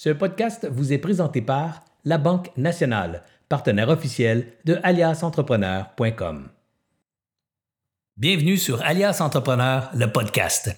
[0.00, 6.50] Ce podcast vous est présenté par La Banque Nationale, partenaire officiel de aliasentrepreneur.com.
[8.16, 10.70] Bienvenue sur Alias Entrepreneur, le podcast.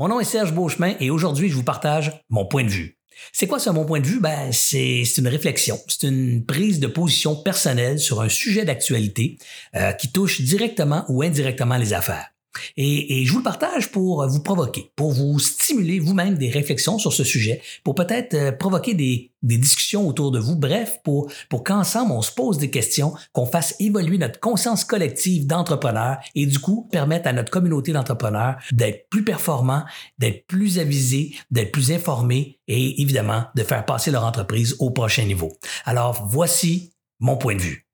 [0.00, 2.98] Mon nom est Serge Beauchemin et aujourd'hui, je vous partage mon point de vue.
[3.32, 4.18] C'est quoi ce mon point de vue?
[4.18, 9.38] Ben, c'est une réflexion, c'est une prise de position personnelle sur un sujet d'actualité
[9.76, 12.33] euh, qui touche directement ou indirectement les affaires.
[12.76, 17.12] Et, je vous le partage pour vous provoquer, pour vous stimuler vous-même des réflexions sur
[17.12, 22.12] ce sujet, pour peut-être euh, provoquer des, discussions autour de vous, bref, pour, pour qu'ensemble
[22.12, 26.88] on se pose des questions, qu'on fasse évoluer notre conscience collective d'entrepreneurs et du coup
[26.90, 29.84] permettre à notre communauté d'entrepreneurs d'être plus performants,
[30.18, 35.24] d'être plus avisés, d'être plus informés et évidemment de faire passer leur entreprise au prochain
[35.24, 35.52] niveau.
[35.84, 37.86] Alors voici mon point de vue.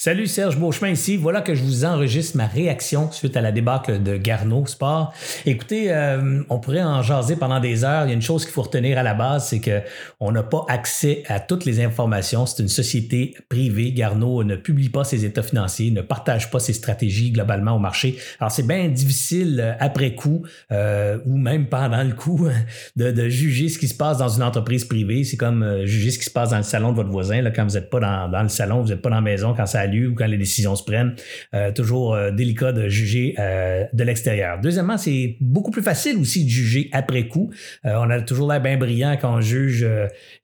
[0.00, 1.16] Salut Serge Beauchemin ici.
[1.16, 5.12] Voilà que je vous enregistre ma réaction suite à la débâcle de Garneau Sport.
[5.44, 8.04] Écoutez, euh, on pourrait en jaser pendant des heures.
[8.04, 9.80] Il y a une chose qu'il faut retenir à la base, c'est que
[10.20, 12.46] on n'a pas accès à toutes les informations.
[12.46, 13.90] C'est une société privée.
[13.90, 18.18] Garneau ne publie pas ses états financiers, ne partage pas ses stratégies globalement au marché.
[18.38, 22.46] Alors c'est bien difficile euh, après coup euh, ou même pendant le coup
[22.96, 25.24] de, juger ce qui se passe dans une entreprise privée.
[25.24, 27.66] C'est comme juger ce qui se passe dans le salon de votre voisin là, quand
[27.66, 29.87] vous n'êtes pas dans, dans, le salon, vous n'êtes pas dans la maison quand ça
[29.88, 31.14] lieu ou quand les décisions se prennent.
[31.54, 34.60] Euh, toujours euh, délicat de juger euh, de l'extérieur.
[34.60, 37.50] Deuxièmement, c'est beaucoup plus facile aussi de juger après coup.
[37.84, 39.86] on a toujours l'air bien brillant quand on juge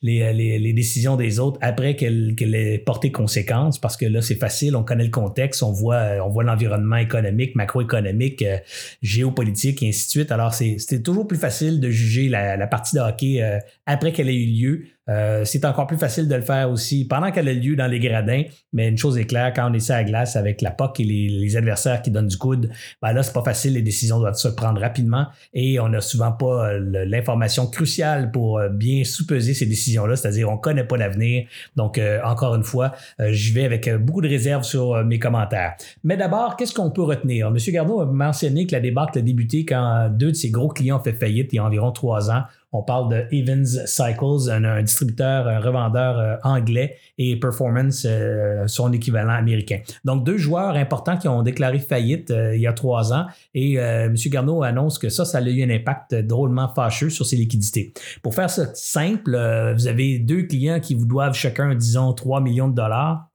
[0.02, 4.76] les, les, décisions des autres après qu'elles aient porté conséquence parce que là, c'est facile,
[4.76, 8.44] on connaît le contexte, on voit, on voit l'environnement économique, macroéconomique,
[9.02, 10.32] géopolitique et ainsi de suite.
[10.32, 13.42] Alors, c'est toujours plus facile de juger la, la partie de hockey
[13.86, 17.30] après qu'elle ait eu lieu euh, c'est encore plus facile de le faire aussi pendant
[17.30, 19.94] qu'elle a lieu dans les gradins, mais une chose est claire, quand on est sur
[19.94, 23.32] la glace avec la POC et les, adversaires qui donnent du coude, ben là, c'est
[23.32, 27.66] pas facile, les décisions doivent se prendre rapidement et on n'a souvent pas euh, l'information
[27.66, 31.46] cruciale pour euh, bien sous-peser ces décisions-là, c'est-à-dire on connaît pas l'avenir.
[31.76, 32.92] Donc, encore une fois,
[33.30, 35.74] j'y vais avec beaucoup de réserve sur mes commentaires.
[36.02, 37.48] Mais d'abord, qu'est-ce qu'on peut retenir?
[37.48, 37.56] M.
[37.68, 41.02] Gardot a mentionné que la débâcle a débuté quand deux de ses gros clients ont
[41.02, 42.44] fait faillite il y a environ trois ans.
[42.74, 48.92] On parle de Evans Cycles, un, distributeur, un revendeur euh, anglais et Performance, euh, son
[48.92, 49.78] équivalent américain.
[50.04, 53.74] Donc, deux joueurs importants qui ont déclaré faillite euh, il y a trois ans et
[53.74, 54.14] M.
[54.26, 57.92] Garneau annonce que ça, ça a eu un impact drôlement fâcheux sur ses liquidités.
[58.22, 59.30] Pour faire ça simple,
[59.74, 63.28] vous avez deux clients qui vous doivent chacun, disons, 3 millions de dollars.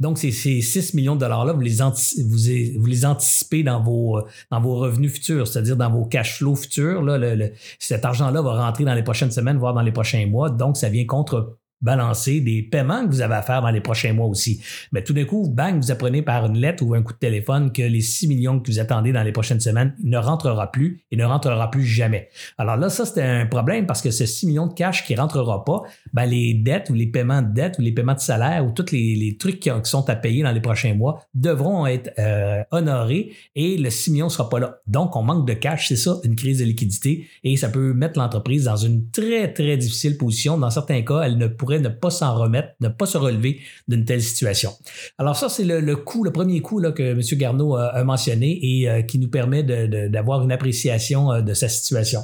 [0.00, 4.20] Donc, ces, 6 millions de dollars-là, vous les, anticipez dans vos,
[4.50, 7.02] dans vos revenus futurs, c'est-à-dire dans vos cash flows futurs.
[7.02, 7.34] Là,
[7.78, 10.50] cet argent-là va rentrer dans les prochaines semaines, voire dans les prochains mois.
[10.50, 14.12] Donc, ça vient contre balancer des paiements que vous avez à faire dans les prochains
[14.12, 14.60] mois aussi.
[14.92, 17.72] Mais tout d'un coup, bang, vous apprenez par une lettre ou un coup de téléphone
[17.72, 21.16] que les 6 millions que vous attendez dans les prochaines semaines ne rentrera plus et
[21.16, 22.28] ne rentrera plus jamais.
[22.58, 25.64] Alors là, ça, c'était un problème parce que ce 6 millions de cash qui rentrera
[25.64, 28.70] pas, ben, les dettes ou les paiements de dettes ou les paiements de salaire ou
[28.70, 33.32] tous les, trucs qui, sont à payer dans les prochains mois devront être euh, honorés
[33.54, 34.78] et le 6 millions ne sera pas là.
[34.86, 38.18] Donc, on manque de cash, c'est ça, une crise de liquidité et ça peut mettre
[38.18, 40.56] l'entreprise dans une très, très difficile position.
[40.58, 44.22] Dans certains cas, elle ne ne pas s'en remettre, ne pas se relever d'une telle
[44.22, 44.72] situation.
[45.18, 47.20] Alors ça, c'est le, coup, le premier coup que M.
[47.38, 52.20] Garneau a, mentionné et euh, qui nous permet d'avoir une appréciation euh, de sa situation.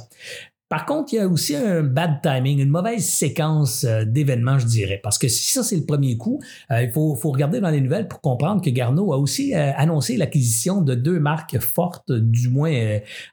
[0.71, 4.65] Par contre, il y a aussi un bad timing, une mauvaise séquence euh, d'événements, je
[4.65, 5.01] dirais.
[5.03, 6.39] Parce que si ça, c'est le premier coup,
[6.71, 10.15] euh, il faut, regarder dans les nouvelles pour comprendre que Garneau a aussi euh, annoncé
[10.15, 12.71] l'acquisition de deux marques fortes, du moins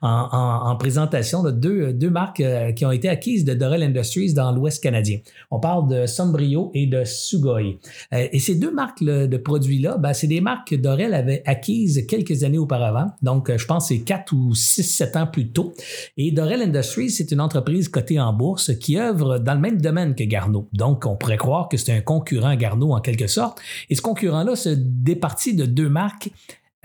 [0.03, 2.43] en, présentation, de deux, deux marques
[2.75, 5.19] qui ont été acquises de Dorel Industries dans l'Ouest canadien.
[5.53, 7.79] On parle de Sombrio et de Sugoi.
[8.11, 12.43] et ces deux marques de produits-là, ben, c'est des marques que Dorel avait acquises quelques
[12.43, 13.07] années auparavant.
[13.23, 15.73] Donc, je pense que c'est quatre ou six, sept ans plus tôt.
[16.17, 20.15] Et Dorel Industries, c'est une entreprise cotée en bourse qui œuvre dans le même domaine
[20.15, 20.69] que Garneau.
[20.73, 23.61] Donc, on pourrait croire que c'est un concurrent Garneau en quelque sorte.
[23.91, 26.31] Et ce concurrent-là se départit de deux marques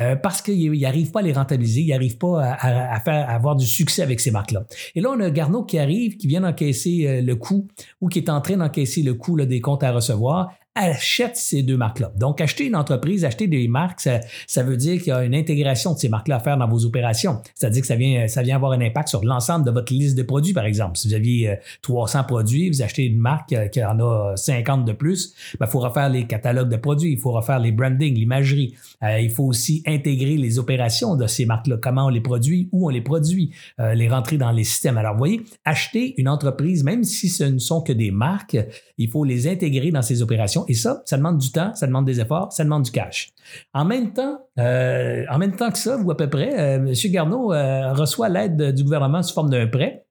[0.01, 4.01] euh, parce qu'il n'arrive pas à les rentabiliser, il n'arrive pas à, avoir du succès
[4.01, 4.65] avec ces marques-là.
[4.95, 7.67] Et là, on a Garneau qui arrive, qui vient d'encaisser euh, le coût
[8.01, 11.77] ou qui est en train d'encaisser le coût des comptes à recevoir achète ces deux
[11.77, 12.11] marques-là.
[12.17, 15.93] Donc, acheter une entreprise, acheter des marques, ça, veut dire qu'il y a une intégration
[15.93, 17.41] de ces marques-là à faire dans vos opérations.
[17.53, 20.23] C'est-à-dire que ça vient, ça vient avoir un impact sur l'ensemble de votre liste de
[20.23, 20.97] produits, par exemple.
[20.97, 24.85] Si vous aviez 300 euh, produits, vous achetez une marque euh, qui en a 50
[24.85, 28.15] de plus, il ben, faut refaire les catalogues de produits, il faut refaire les branding,
[28.15, 28.73] l'imagerie.
[29.03, 32.87] Euh, il faut aussi intégrer les opérations de ces marques-là, comment on les produit, où
[32.87, 34.97] on les produit, les rentrer dans les systèmes.
[34.97, 38.57] Alors, vous voyez, acheter une entreprise, même si ce ne sont que des marques,
[38.97, 42.05] il faut les intégrer dans ces opérations et ça, ça demande du temps, ça demande
[42.05, 43.33] des efforts, ça demande du cash.
[43.73, 46.93] En même temps, euh, en même temps que ça, ou à peu près, euh, M.
[47.11, 50.05] Garneau euh, reçoit l'aide du gouvernement sous forme d'un prêt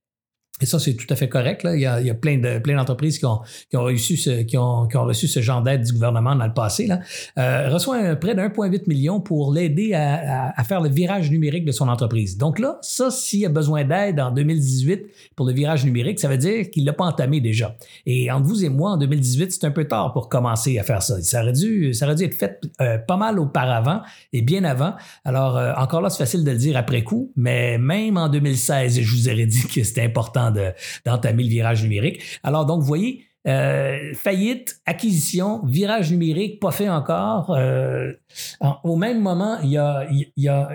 [0.62, 1.64] Et ça, c'est tout à fait correct.
[1.64, 1.75] Là.
[1.75, 4.87] Il, y a, plein, de, plein d'entreprises qui ont, qui, ont reçu ce, qui, ont,
[4.87, 6.87] qui ont reçu ce genre d'aide du gouvernement dans le passé.
[6.87, 7.00] Là.
[7.38, 11.31] Euh, reçoit un prêt de 1,8 million pour l'aider à, à, à, faire le virage
[11.31, 12.38] numérique de son entreprise.
[12.38, 15.03] Donc là, ça, s'il a besoin d'aide en 2018
[15.35, 17.76] pour le virage numérique, ça veut dire qu'il ne l'a pas entamé déjà.
[18.06, 21.03] Et entre vous et moi, en 2018, c'est un peu tard pour commencer à faire
[21.03, 21.20] ça.
[21.23, 24.94] Ça aurait dû, ça aurait dû être fait euh, pas mal auparavant et bien avant.
[25.25, 29.00] Alors, euh, encore là, c'est facile de le dire après coup, mais même en 2016,
[29.00, 30.51] je vous aurais dit que c'était important
[31.04, 32.20] d'entamer le virage numérique.
[32.43, 37.54] Alors donc, vous voyez, euh, faillite, acquisition, virage numérique, pas fait encore.
[37.56, 38.12] Euh,
[38.84, 40.06] au même moment, il y a,
[40.37, 40.69] y a,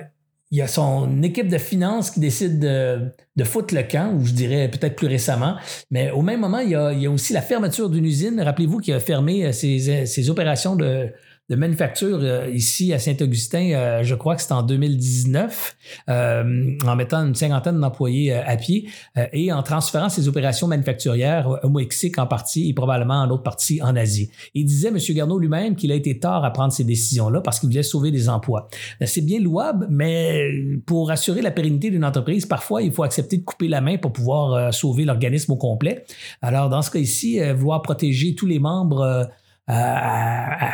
[0.52, 4.34] y a son équipe de finances qui décide de, de foutre le camp, ou je
[4.34, 5.56] dirais peut-être plus récemment.
[5.92, 8.42] Mais au même moment, il y a, y a aussi la fermeture d'une usine.
[8.42, 11.10] Rappelez-vous qui a fermé ses, ses opérations de,
[11.50, 15.78] de manufacture euh, ici à Saint-Augustin, euh, je crois que c'est en 2019,
[16.10, 18.90] euh, en mettant une cinquantaine d'employés à pied
[19.32, 23.82] et en transférant ses opérations manufacturières au Mexique en partie et probablement en autre partie
[23.82, 24.30] en Asie.
[24.54, 24.98] Il disait, M.
[25.10, 28.30] Garneau lui-même, qu'il a été tard à prendre ces décisions-là parce qu'il voulait sauver des
[28.30, 28.68] emplois.
[29.06, 30.52] C'est bien louable, mais
[30.86, 34.12] pour assurer la pérennité d'une entreprise, parfois, il faut accepter de couper la main pour
[34.12, 36.06] pouvoir sauver l'organisme au complet.
[36.42, 39.30] Alors, dans ce cas ici, vouloir protéger tous les membres
[39.68, 40.74] à, à,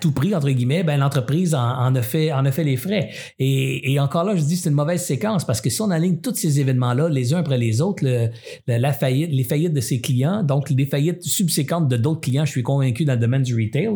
[0.00, 3.10] tout prix, entre guillemets, ben, l'entreprise en, a fait, en a fait les frais.
[3.38, 6.34] Et, encore là, je dis c'est une mauvaise séquence parce que si on aligne tous
[6.34, 8.04] ces événements-là, les uns après les autres,
[8.66, 12.50] la faillite, les faillites de ses clients, donc les faillites subséquentes de d'autres clients, je
[12.50, 13.88] suis convaincu dans le domaine du retail,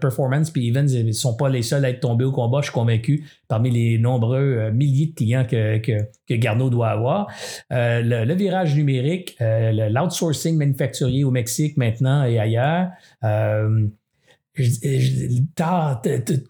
[0.00, 2.72] Performance puis Evans ne sont pas les seuls à être tombés au combat, je suis
[2.72, 5.92] convaincu, parmi les nombreux euh, milliers de clients que, que,
[6.28, 7.28] que Garneau doit avoir.
[7.72, 12.88] Euh, le, virage numérique, euh, l'outsourcing manufacturier au Mexique maintenant et ailleurs
[15.54, 16.02] tard,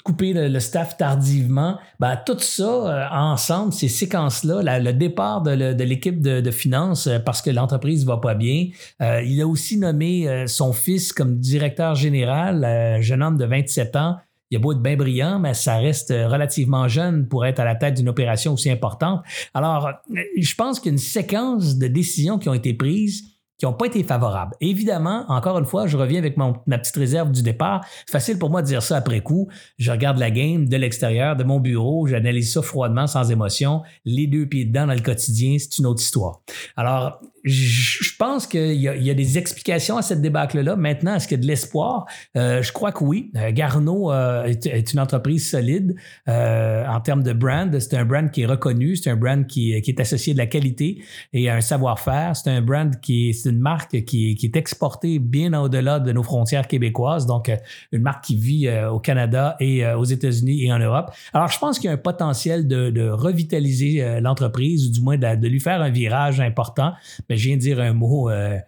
[0.05, 6.20] couper le, staff tardivement, ben, tout ça euh, ensemble, ces séquences-là, le départ de, l'équipe
[6.20, 8.69] de, de, finances euh, parce que l'entreprise va pas bien.
[9.03, 13.97] Euh, il a aussi nommé son fils comme directeur général, un jeune homme de 27
[13.97, 14.17] ans.
[14.50, 17.75] Il a beau être bien brillant, mais ça reste relativement jeune pour être à la
[17.75, 19.23] tête d'une opération aussi importante.
[19.55, 19.91] Alors,
[20.38, 24.55] je pense qu'une séquence de décisions qui ont été prises qui n'ont pas été favorables.
[24.61, 27.85] Évidemment, encore une fois, je reviens avec ma petite réserve du départ.
[28.08, 29.49] Facile pour moi de dire ça après coup.
[29.79, 34.26] Je regarde la game de l'extérieur, de mon bureau, j'analyse ça froidement, sans émotion, les
[34.26, 36.41] deux pieds dedans dans le quotidien, c'est une autre histoire.
[36.76, 40.75] Alors, je pense qu'il y, y, a des explications à cette débâcle-là.
[40.75, 42.07] Maintenant, est-ce qu'il y a de l'espoir?
[42.37, 43.31] Euh, je crois que oui.
[43.37, 45.97] Euh, Garneau euh, est, une entreprise solide
[46.29, 47.79] euh, en termes de brand.
[47.79, 50.47] C'est un brand qui est reconnu, c'est un brand qui, qui, est associé de la
[50.47, 51.03] qualité
[51.33, 52.37] et à un savoir-faire.
[52.37, 56.23] C'est un brand qui est, une marque qui, qui est exportée bien au-delà de nos
[56.23, 57.51] frontières québécoises, donc
[57.93, 61.13] une marque qui vit au Canada et aux États-Unis et en Europe.
[61.33, 65.17] Alors, je pense qu'il y a un potentiel de, de revitaliser l'entreprise, ou du moins
[65.17, 66.93] de, lui faire un virage important.
[67.37, 68.59] Je viens de dire un mot, euh,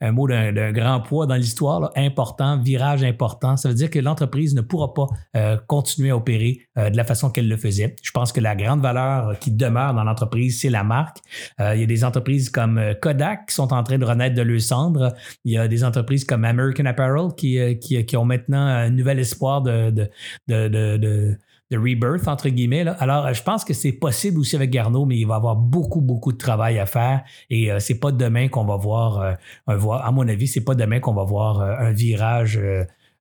[0.00, 3.56] un mot d'un grand poids dans l'histoire, important, virage important.
[3.56, 7.04] Ça veut dire que l'entreprise ne pourra pas euh, continuer à opérer euh, de la
[7.04, 7.96] façon qu'elle le faisait.
[8.02, 11.18] Je pense que la grande valeur qui demeure dans l'entreprise, c'est la marque.
[11.58, 14.60] il y a des entreprises comme Kodak qui sont en train de renaître de leur
[14.60, 15.14] cendre.
[15.44, 19.18] Il y a des entreprises comme American Apparel qui, qui, qui ont maintenant un nouvel
[19.18, 20.08] espoir de, de,
[20.48, 21.38] de de
[21.76, 22.86] rebirth, entre guillemets.
[22.98, 26.32] Alors, je pense que c'est possible aussi avec Garneau, mais il va avoir beaucoup, beaucoup
[26.32, 27.22] de travail à faire.
[27.50, 29.34] Et euh, c'est pas demain qu'on va voir, euh,
[29.66, 32.58] un, à mon avis, c'est pas demain qu'on va voir euh, un virage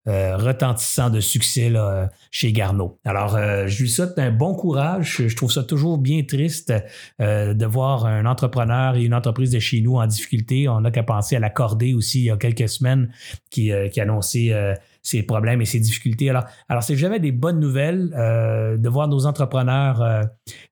[0.09, 1.69] retentissant de succès
[2.31, 2.97] chez Garneau.
[3.03, 3.37] Alors,
[3.67, 5.21] je lui souhaite un bon courage.
[5.27, 6.73] Je trouve ça toujours bien triste
[7.19, 10.69] de voir un entrepreneur et une entreprise de chez nous en difficulté.
[10.69, 13.11] On n'a qu'à penser à l'accorder aussi il y a quelques semaines
[13.49, 14.77] qui, qui annonçait
[15.07, 16.29] ses problèmes et ses difficultés.
[16.29, 20.23] Alors, alors c'est jamais des bonnes nouvelles euh, de voir nos entrepreneurs euh,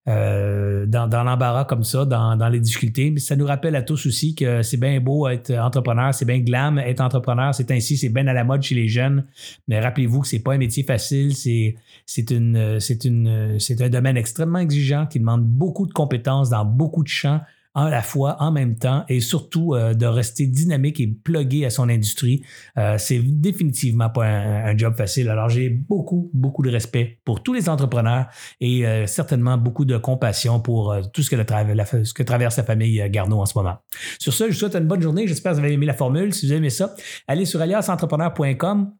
[0.09, 3.11] euh, dans, l'embarras comme ça, dans, les difficultés.
[3.11, 6.39] Mais ça nous rappelle à tous aussi que c'est bien beau être entrepreneur, c'est bien
[6.39, 9.25] glam être entrepreneur, c'est ainsi, c'est bien à la mode chez les jeunes.
[9.69, 11.75] Mais rappelez-vous que c'est pas un métier facile, c'est
[12.05, 16.65] c'est une c'est une c'est un domaine extrêmement exigeant qui demande beaucoup de compétences dans
[16.65, 17.39] beaucoup de champs
[17.75, 21.69] à la fois, en même temps, et surtout euh, de rester dynamique et plugué à
[21.69, 22.41] son industrie.
[22.77, 25.29] Euh, c'est définitivement pas un, job facile.
[25.29, 28.27] Alors, j'ai beaucoup, beaucoup de respect pour tous les entrepreneurs
[28.61, 33.03] et euh, certainement beaucoup de compassion pour tout ce que, ce que traverse la famille
[33.09, 33.75] Garneau en ce moment.
[34.19, 35.27] Sur ce, je vous souhaite une bonne journée.
[35.27, 36.33] J'espère que vous avez aimé la formule.
[36.33, 36.95] Si vous aimez ça,
[37.27, 38.93] allez sur aliasentrepreneur.com.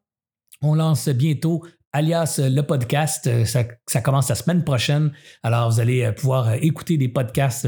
[0.62, 1.64] On lance bientôt
[1.96, 3.30] alias le podcast.
[3.46, 5.12] Ça, commence la semaine prochaine.
[5.44, 7.68] Alors, vous allez pouvoir écouter des podcasts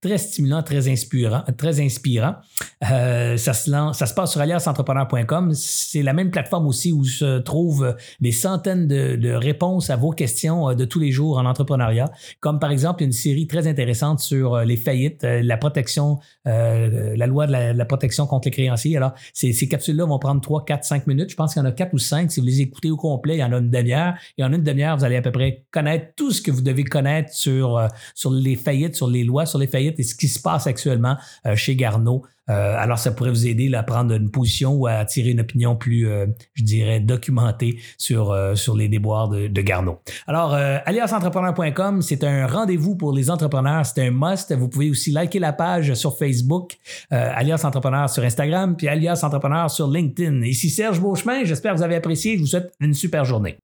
[0.00, 1.42] très stimulants, très inspirants.
[1.58, 2.36] Très inspirants.
[2.82, 5.52] ça, se lance, ça se passe sur aliasentrepreneur.com.
[5.54, 10.74] C'est la même plateforme aussi où se trouvent des centaines de, réponses à vos questions
[10.74, 14.76] de tous les jours en entrepreneuriat, comme par exemple une série très intéressante sur les
[14.76, 18.96] faillites, la protection, la loi de la, protection contre les créanciers.
[18.96, 21.30] Alors, ces, ces capsules-là vont prendre 3, 4, 5 minutes.
[21.30, 22.32] Je pense qu'il y en a 4 ou 5.
[22.32, 24.14] Si vous les écoutez au complet, il y en a une demi-heure.
[24.38, 26.84] Et en une demi-heure, vous allez à peu près connaître tout ce que vous devez
[26.84, 30.28] connaître sur, euh, sur les faillites, sur les lois sur les faillites et ce qui
[30.28, 31.16] se passe actuellement
[31.46, 32.24] euh, chez Garneau.
[32.48, 35.76] Euh, alors, ça pourrait vous aider à prendre une position ou à tirer une opinion
[35.76, 36.08] plus,
[36.54, 40.00] je dirais, documentée sur, sur les déboires de, de Garneau.
[40.26, 43.86] Alors, aliasentrepreneur.com, c'est un rendez-vous pour les entrepreneurs.
[43.86, 44.52] C'est un must.
[44.52, 46.76] Vous pouvez aussi liker la page sur Facebook,
[47.10, 50.42] alias entrepreneur sur Instagram, puis alias entrepreneur sur LinkedIn.
[50.42, 51.44] Ici Serge Beauchemin.
[51.44, 52.36] J'espère que vous avez apprécié.
[52.36, 53.58] Je vous souhaite une super journée.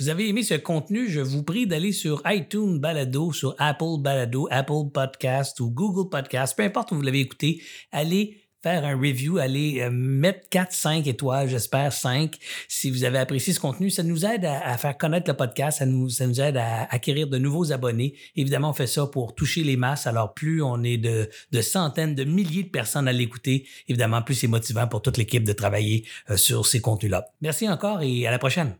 [0.00, 4.48] Vous avez aimé ce contenu, je vous prie d'aller sur iTunes Balado, sur Apple Balado,
[4.50, 9.38] Apple Podcast ou Google Podcast, peu importe où vous l'avez écouté, allez faire un review,
[9.38, 12.34] allez euh, mettre 4, 5 étoiles, j'espère 5.
[12.66, 15.86] Si vous avez apprécié ce contenu, ça nous aide à, faire connaître le podcast, ça
[15.86, 18.16] nous, aide à acquérir de nouveaux abonnés.
[18.34, 20.08] Évidemment, on fait ça pour toucher les masses.
[20.08, 24.34] Alors, plus on est de, de centaines, de milliers de personnes à l'écouter, évidemment, plus
[24.34, 27.26] c'est motivant pour toute l'équipe de travailler euh, sur ces contenus-là.
[27.42, 28.74] Merci encore et à la prochaine.